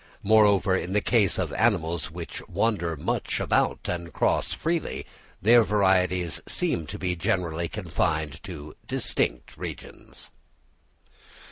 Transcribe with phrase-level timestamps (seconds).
[0.23, 5.05] Moreover, in the case of animals which wander much about and cross freely,
[5.43, 10.31] their varieties seem to be generally confined to distinct regions.